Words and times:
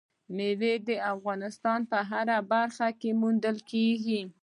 مېوې 0.35 0.73
د 0.87 0.89
افغانستان 1.13 1.79
په 1.91 1.99
هره 2.09 2.37
برخه 2.51 2.87
کې 2.99 3.09
موندل 3.21 3.57
کېږي. 3.71 4.21